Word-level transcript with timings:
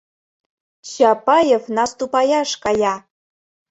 Чапаев 0.91 1.63
наступаяш 1.77 2.49
кая! 2.63 2.95